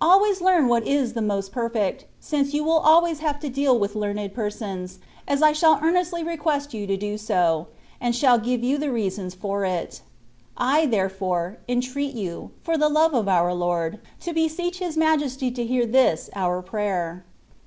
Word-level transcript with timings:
Always 0.00 0.40
learn 0.40 0.66
what 0.68 0.86
is 0.86 1.12
the 1.12 1.20
most 1.20 1.52
per 1.52 1.68
fect, 1.68 2.06
since 2.18 2.54
you 2.54 2.64
will 2.64 2.78
always 2.78 3.18
have 3.18 3.38
to 3.40 3.50
deal 3.50 3.78
with 3.78 3.94
learned 3.94 4.32
persons, 4.32 4.98
as 5.28 5.42
I 5.42 5.52
shall 5.52 5.78
earnestly 5.82 6.24
request 6.24 6.72
you 6.72 6.86
to 6.86 6.96
do 6.96 7.18
so, 7.18 7.66
and 8.00 8.16
shall 8.16 8.38
give 8.38 8.64
you 8.64 8.78
the 8.78 8.90
reasons 8.90 9.34
for 9.34 9.66
it. 9.66 10.00
I, 10.56 10.86
therefore, 10.86 11.58
entreat 11.68 12.16
^ou, 12.16 12.48
for 12.62 12.78
the 12.78 12.88
love 12.88 13.12
of 13.12 13.28
our 13.28 13.52
Lord, 13.52 14.00
to 14.20 14.32
beseech 14.32 14.78
His 14.78 14.96
Majesty 14.96 15.50
to 15.50 15.66
hear 15.66 15.84
this 15.84 16.30
our 16.34 16.62
prayer. 16.62 17.22